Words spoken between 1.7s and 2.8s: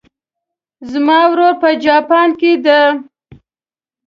جاپان کې ده